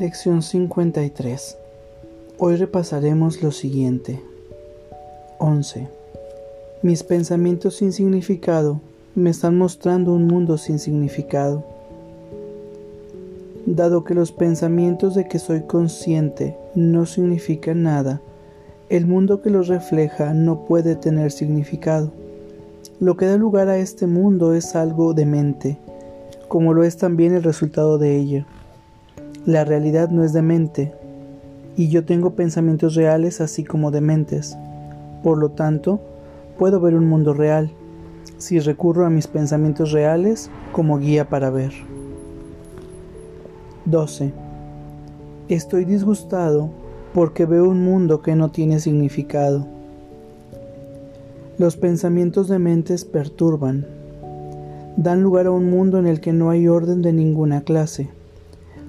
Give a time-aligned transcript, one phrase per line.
[0.00, 1.58] Lección 53.
[2.38, 4.18] Hoy repasaremos lo siguiente.
[5.38, 5.88] 11.
[6.80, 8.80] Mis pensamientos sin significado
[9.14, 11.66] me están mostrando un mundo sin significado.
[13.66, 18.22] Dado que los pensamientos de que soy consciente no significan nada,
[18.88, 22.10] el mundo que los refleja no puede tener significado.
[23.00, 25.76] Lo que da lugar a este mundo es algo de mente,
[26.48, 28.46] como lo es también el resultado de ella.
[29.46, 30.92] La realidad no es demente,
[31.74, 34.58] y yo tengo pensamientos reales así como dementes.
[35.22, 35.98] Por lo tanto,
[36.58, 37.70] puedo ver un mundo real,
[38.36, 41.72] si recurro a mis pensamientos reales como guía para ver.
[43.86, 44.32] 12.
[45.48, 46.68] Estoy disgustado
[47.14, 49.66] porque veo un mundo que no tiene significado.
[51.56, 53.86] Los pensamientos de mentes perturban,
[54.98, 58.10] dan lugar a un mundo en el que no hay orden de ninguna clase.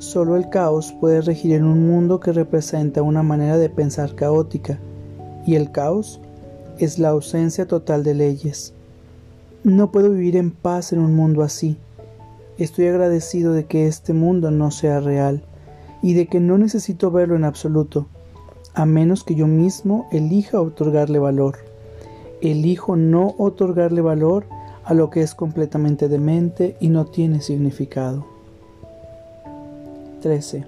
[0.00, 4.78] Solo el caos puede regir en un mundo que representa una manera de pensar caótica,
[5.46, 6.22] y el caos
[6.78, 8.72] es la ausencia total de leyes.
[9.62, 11.76] No puedo vivir en paz en un mundo así.
[12.56, 15.44] Estoy agradecido de que este mundo no sea real
[16.00, 18.06] y de que no necesito verlo en absoluto,
[18.72, 21.58] a menos que yo mismo elija otorgarle valor.
[22.40, 24.46] Elijo no otorgarle valor
[24.82, 28.39] a lo que es completamente demente y no tiene significado.
[30.20, 30.64] 13.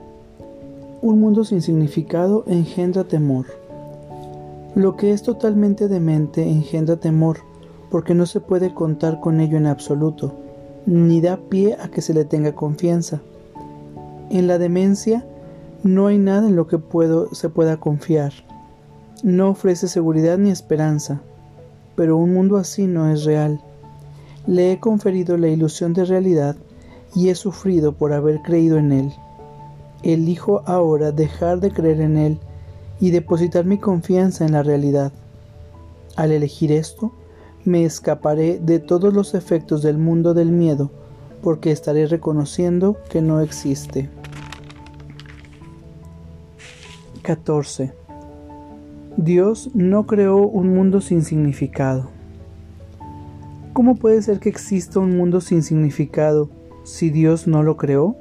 [1.02, 3.46] Un mundo sin significado engendra temor.
[4.74, 7.38] Lo que es totalmente demente engendra temor
[7.90, 10.32] porque no se puede contar con ello en absoluto,
[10.86, 13.20] ni da pie a que se le tenga confianza.
[14.30, 15.26] En la demencia
[15.82, 16.78] no hay nada en lo que
[17.32, 18.32] se pueda confiar.
[19.22, 21.20] No ofrece seguridad ni esperanza,
[21.94, 23.60] pero un mundo así no es real.
[24.46, 26.56] Le he conferido la ilusión de realidad
[27.14, 29.12] y he sufrido por haber creído en él.
[30.02, 32.38] Elijo ahora dejar de creer en él
[33.00, 35.12] y depositar mi confianza en la realidad.
[36.16, 37.12] Al elegir esto,
[37.64, 40.90] me escaparé de todos los efectos del mundo del miedo,
[41.42, 44.10] porque estaré reconociendo que no existe.
[47.22, 47.92] 14.
[49.16, 52.10] Dios no creó un mundo sin significado.
[53.72, 56.48] ¿Cómo puede ser que exista un mundo sin significado
[56.84, 58.16] si Dios no lo creó?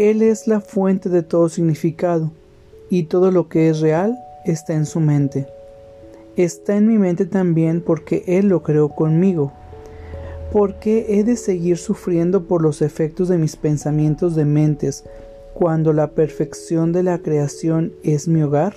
[0.00, 2.30] Él es la fuente de todo significado,
[2.88, 5.46] y todo lo que es real está en su mente
[6.36, 9.52] está en mi mente también porque Él lo creó conmigo.
[10.52, 15.04] ¿Por qué he de seguir sufriendo por los efectos de mis pensamientos de mentes
[15.54, 18.74] cuando la perfección de la creación es mi hogar?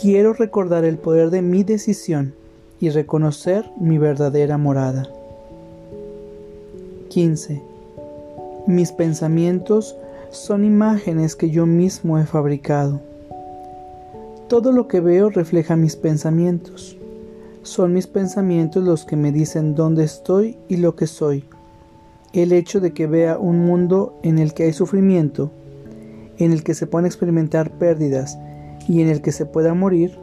[0.00, 2.34] Quiero recordar el poder de mi decisión
[2.80, 5.08] y reconocer mi verdadera morada.
[7.08, 7.75] 15.
[8.66, 9.96] Mis pensamientos
[10.30, 13.00] son imágenes que yo mismo he fabricado.
[14.48, 16.96] Todo lo que veo refleja mis pensamientos.
[17.62, 21.44] Son mis pensamientos los que me dicen dónde estoy y lo que soy.
[22.32, 25.52] El hecho de que vea un mundo en el que hay sufrimiento,
[26.38, 28.36] en el que se pueden experimentar pérdidas
[28.88, 30.18] y en el que se pueda morir,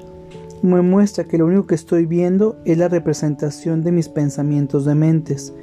[0.61, 4.95] me muestra que lo único que estoy viendo es la representación de mis pensamientos de
[4.95, 5.53] mentes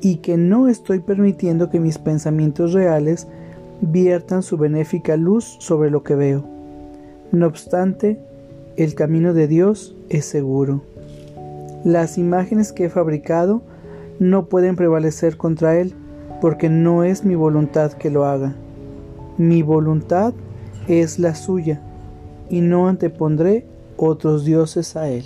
[0.00, 3.26] y que no estoy permitiendo que mis pensamientos reales
[3.80, 6.44] viertan su benéfica luz sobre lo que veo.
[7.32, 8.18] No obstante,
[8.76, 10.82] el camino de Dios es seguro.
[11.84, 13.62] Las imágenes que he fabricado
[14.18, 15.94] no pueden prevalecer contra Él,
[16.40, 18.54] porque no es mi voluntad que lo haga.
[19.38, 20.34] Mi voluntad
[20.88, 21.80] es la suya,
[22.50, 23.64] y no antepondré
[23.96, 25.24] otros dioses a Él.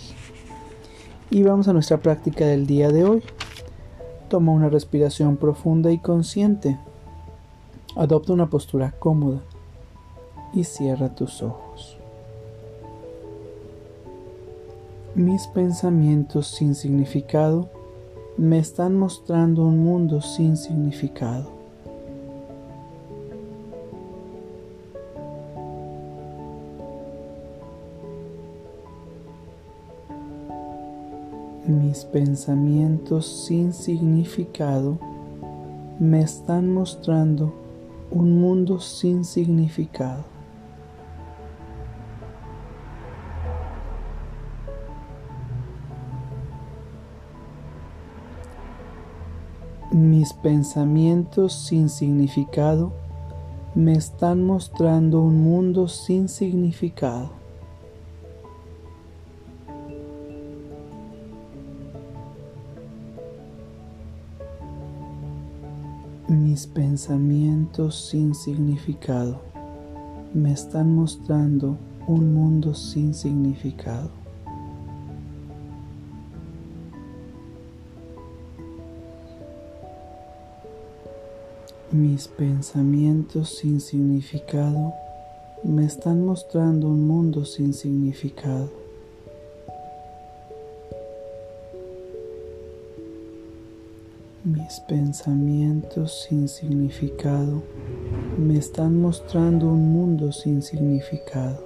[1.31, 3.23] Y vamos a nuestra práctica del día de hoy.
[4.29, 6.79] Toma una respiración profunda y consciente.
[7.97, 9.41] Adopta una postura cómoda
[10.53, 11.99] y cierra tus ojos.
[15.15, 17.69] Mis pensamientos sin significado
[18.37, 21.54] me están mostrando un mundo sin significado.
[31.67, 34.99] Mis pensamientos sin significado
[35.99, 37.55] me están mostrando
[38.11, 40.25] un mundo sin significado.
[49.91, 52.93] Mis pensamientos sin significado
[53.75, 57.44] me están mostrando un mundo sin significado.
[66.35, 69.41] Mis pensamientos sin significado
[70.35, 71.79] me están mostrando
[72.09, 74.11] un mundo sin significado.
[81.93, 84.93] Mis pensamientos sin significado
[85.63, 88.84] me están mostrando un mundo sin significado.
[94.45, 97.63] Mis pensamientos sin significado
[98.37, 101.65] me están mostrando un mundo sin significado.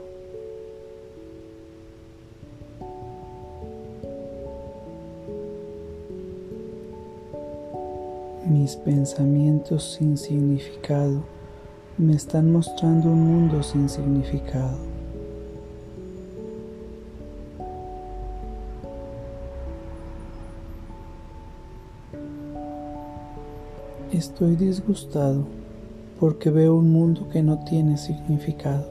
[8.47, 11.25] Mis pensamientos sin significado
[11.97, 14.98] me están mostrando un mundo sin significado.
[24.19, 25.45] Estoy disgustado
[26.19, 28.91] porque veo un mundo que no tiene significado.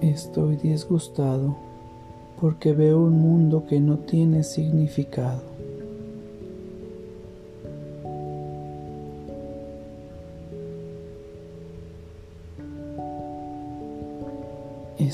[0.00, 1.54] Estoy disgustado
[2.40, 5.53] porque veo un mundo que no tiene significado.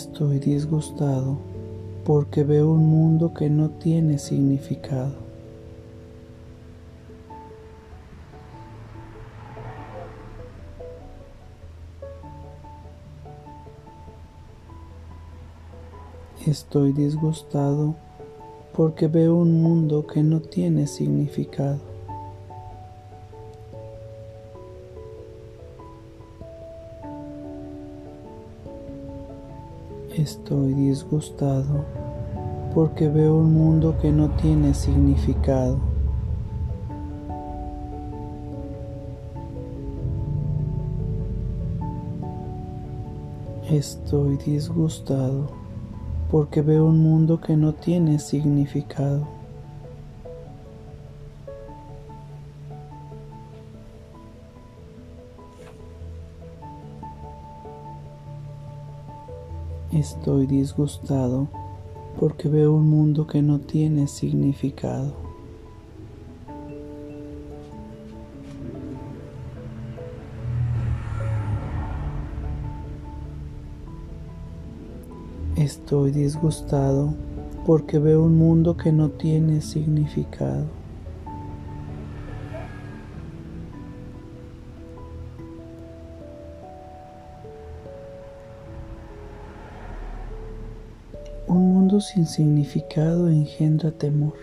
[0.00, 1.36] Estoy disgustado
[2.06, 5.12] porque veo un mundo que no tiene significado.
[16.46, 17.94] Estoy disgustado
[18.74, 21.89] porque veo un mundo que no tiene significado.
[30.30, 31.84] Estoy disgustado
[32.72, 35.80] porque veo un mundo que no tiene significado.
[43.68, 45.48] Estoy disgustado
[46.30, 49.39] porque veo un mundo que no tiene significado.
[60.00, 61.46] Estoy disgustado
[62.18, 65.12] porque veo un mundo que no tiene significado.
[75.56, 77.12] Estoy disgustado
[77.66, 80.79] porque veo un mundo que no tiene significado.
[91.50, 94.34] Un mundo sin significado engendra temor.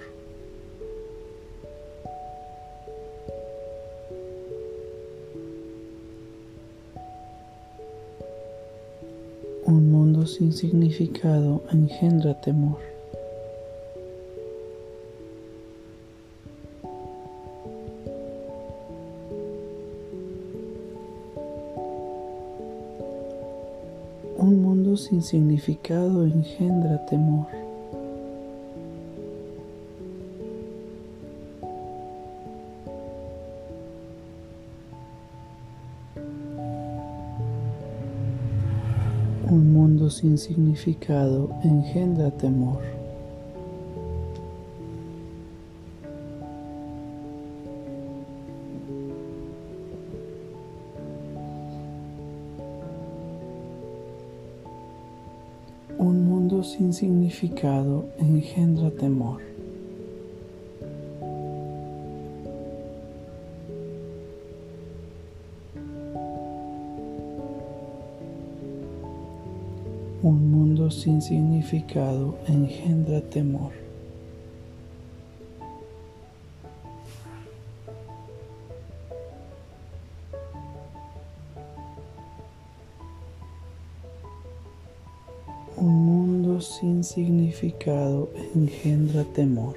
[9.66, 12.97] Un mundo sin significado engendra temor.
[24.40, 27.48] Un mundo sin significado engendra temor.
[39.50, 43.07] Un mundo sin significado engendra temor.
[56.58, 59.42] Mundo sin significado engendra temor.
[70.24, 73.87] Un mundo sin significado engendra temor.
[86.80, 89.76] Sin significado engendra temor.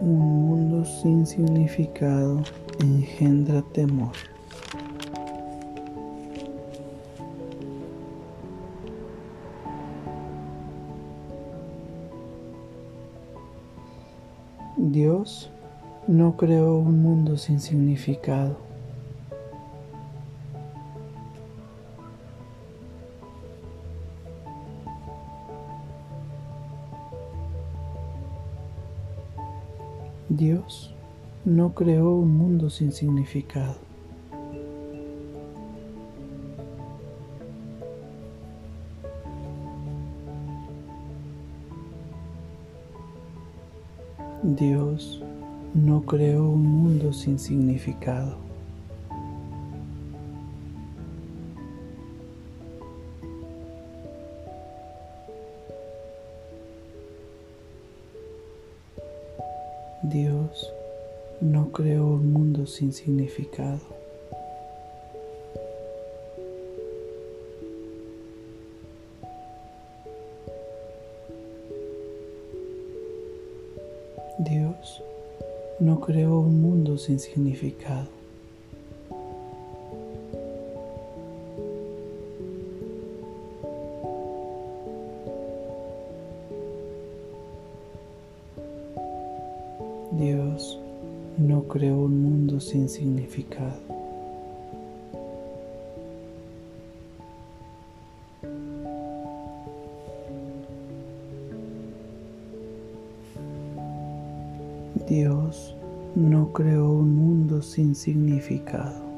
[0.00, 2.44] Un mundo sin significado
[2.78, 4.12] engendra temor.
[14.76, 15.50] Dios
[16.10, 18.56] no creó un mundo sin significado.
[30.28, 30.92] Dios
[31.44, 33.76] no creó un mundo sin significado.
[44.42, 45.22] Dios
[45.74, 48.36] no creó un mundo sin significado.
[60.02, 60.72] Dios
[61.40, 63.99] no creó un mundo sin significado.
[76.10, 78.08] Creó un mundo sin significado.
[90.18, 90.80] Dios
[91.38, 93.78] no creó un mundo sin significado.
[105.06, 105.76] Dios
[106.14, 109.10] no creó un mundo sin significado.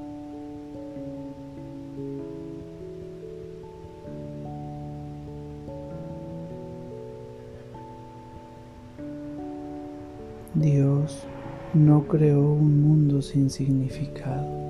[10.55, 11.27] Dios
[11.73, 14.62] no creó un mundo sin significado.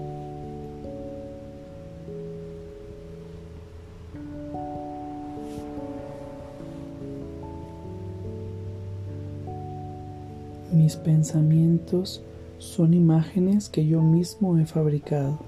[10.92, 12.22] Mis pensamientos
[12.58, 15.38] son imágenes que yo mismo he fabricado.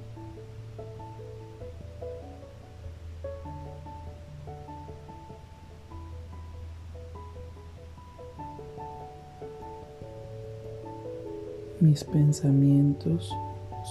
[11.78, 13.30] Mis pensamientos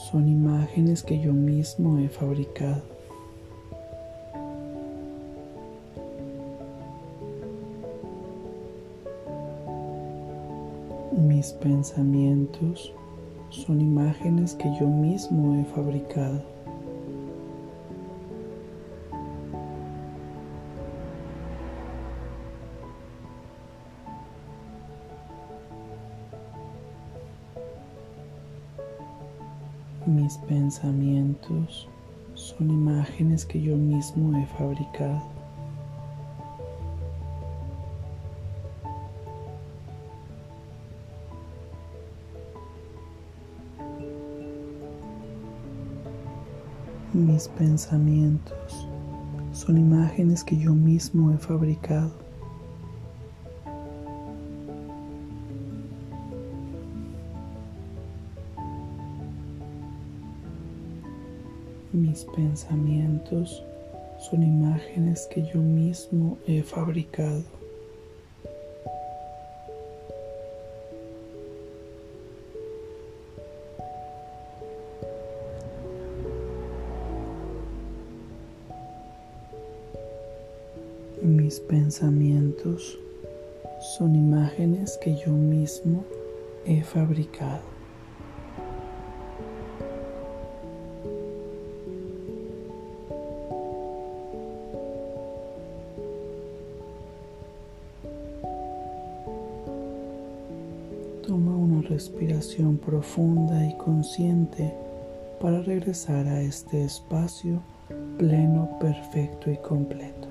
[0.09, 2.92] son imágenes que yo mismo he fabricado.
[11.53, 12.91] Mis pensamientos
[13.51, 16.41] son imágenes que yo mismo he fabricado.
[30.07, 31.87] Mis pensamientos
[32.33, 35.42] son imágenes que yo mismo he fabricado.
[47.13, 48.87] Mis pensamientos
[49.51, 52.11] son imágenes que yo mismo he fabricado.
[61.91, 63.63] Mis pensamientos
[64.17, 67.62] son imágenes que yo mismo he fabricado.
[81.53, 82.99] Mis pensamientos
[83.95, 86.03] son imágenes que yo mismo
[86.65, 87.61] he fabricado.
[101.27, 104.73] Toma una respiración profunda y consciente
[105.39, 107.61] para regresar a este espacio
[108.17, 110.22] pleno, perfecto y completo.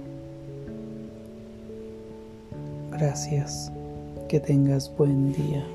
[3.03, 3.73] Gracias.
[4.29, 5.67] Que tengas buen día.